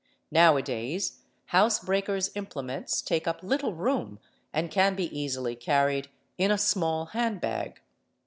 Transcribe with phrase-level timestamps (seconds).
[0.31, 1.19] Now a days
[1.51, 4.17] housebreakers' implements take up little room
[4.51, 7.81] and can be easily carried in a small handbag.